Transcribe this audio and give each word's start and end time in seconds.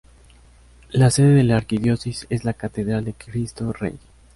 La 0.93 1.11
sede 1.11 1.35
de 1.35 1.43
la 1.43 1.57
Arquidiócesis 1.57 2.25
es 2.31 2.43
la 2.43 2.53
Catedral 2.53 3.05
de 3.05 3.13
Cristo 3.13 3.71
Rey. 3.71 3.99